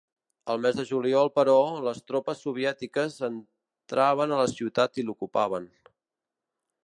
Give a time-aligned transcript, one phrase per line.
[0.51, 1.57] Al mes de juliol però,
[1.87, 5.71] les tropes soviètiques entraven a la ciutat i l'ocupaven.